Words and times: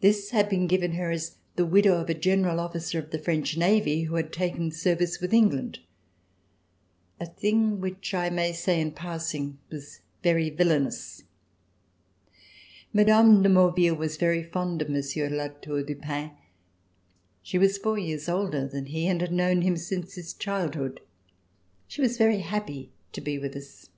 This 0.00 0.30
had 0.30 0.48
been 0.48 0.66
given 0.66 0.94
her 0.94 1.12
as 1.12 1.36
the 1.54 1.64
widow 1.64 2.00
of 2.00 2.10
a 2.10 2.14
general 2.14 2.58
officer 2.58 2.98
of 2.98 3.10
the 3.12 3.18
French 3.20 3.56
Marine, 3.56 4.06
who 4.06 4.16
had 4.16 4.32
taken 4.32 4.72
service 4.72 5.20
with 5.20 5.32
England, 5.32 5.78
a 7.20 7.26
thing 7.26 7.80
which 7.80 8.12
I 8.12 8.28
may 8.28 8.52
say 8.54 8.80
in 8.80 8.90
passing 8.90 9.60
was 9.70 10.00
very 10.20 10.50
villainous. 10.50 11.22
Mme. 12.92 13.40
de 13.40 13.48
Maurville 13.48 13.94
was 13.96 14.16
very 14.16 14.42
fond 14.42 14.82
of 14.82 14.88
Monsieur 14.88 15.28
de 15.28 15.36
La 15.36 15.46
Tour 15.46 15.84
du 15.84 15.94
Pin. 15.94 16.32
She 17.40 17.56
was 17.56 17.78
four 17.78 17.96
years 18.00 18.28
older 18.28 18.66
than 18.66 18.86
he 18.86 19.06
and 19.06 19.20
had 19.20 19.32
known 19.32 19.62
him 19.62 19.76
since 19.76 20.14
his 20.16 20.32
childhood. 20.34 21.00
She 21.86 22.00
was 22.02 22.18
very 22.18 22.40
happy 22.40 22.90
to 23.12 23.20
be 23.20 23.38
with 23.38 23.54
us. 23.54 23.88